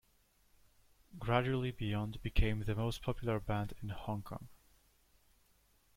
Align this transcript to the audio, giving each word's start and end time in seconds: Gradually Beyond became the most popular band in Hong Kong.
Gradually 1.19 1.69
Beyond 1.69 2.23
became 2.23 2.61
the 2.63 2.73
most 2.73 3.03
popular 3.03 3.39
band 3.39 3.73
in 3.83 3.89
Hong 3.89 4.23
Kong. 4.23 4.47